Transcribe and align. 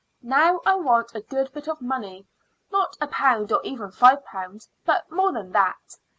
Now 0.23 0.61
I 0.65 0.73
want 0.77 1.13
a 1.13 1.21
good 1.21 1.53
bit 1.53 1.67
of 1.67 1.79
money; 1.79 2.25
not 2.71 2.97
a 2.99 3.05
pound 3.05 3.51
or 3.51 3.61
even 3.63 3.91
five 3.91 4.25
pounds, 4.25 4.67
but 4.83 5.11
more 5.11 5.31
than 5.31 5.51
that. 5.51 5.99